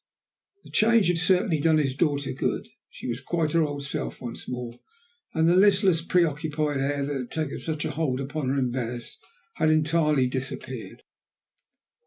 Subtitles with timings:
[0.63, 2.67] The change had certainly done his daughter good.
[2.89, 4.79] She was quite her old self once more,
[5.35, 9.19] and the listless, preoccupied air that had taken such a hold upon her in Venice
[9.57, 11.03] had entirely disappeared.